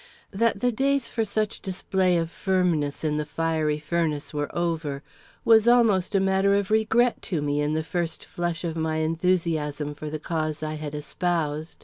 That 0.31 0.61
the 0.61 0.71
days 0.71 1.09
for 1.09 1.23
such 1.23 1.61
display 1.61 2.17
of 2.17 2.31
firmness 2.31 3.03
in 3.03 3.17
the 3.17 3.23
fiery 3.25 3.77
furnace 3.77 4.33
were 4.33 4.49
over 4.51 5.03
was 5.45 5.67
almost 5.67 6.15
a 6.15 6.19
matter 6.19 6.55
of 6.55 6.71
regret 6.71 7.21
to 7.29 7.39
me 7.39 7.61
in 7.61 7.73
the 7.73 7.83
first 7.83 8.25
flush 8.25 8.63
of 8.63 8.75
my 8.75 8.95
enthusiasm 8.95 9.93
for 9.93 10.09
the 10.09 10.17
cause 10.17 10.63
I 10.63 10.73
had 10.73 10.95
espoused. 10.95 11.77